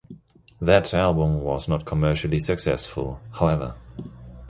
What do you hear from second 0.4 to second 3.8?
That album was not commercially successful, however.